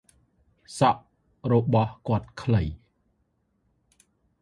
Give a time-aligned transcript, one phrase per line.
[0.79, 1.03] សក់
[1.51, 2.61] របស់គាត់ខ្លី។